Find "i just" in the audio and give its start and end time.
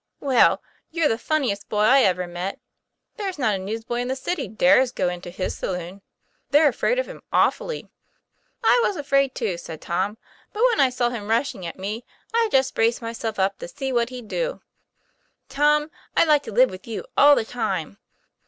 12.33-12.73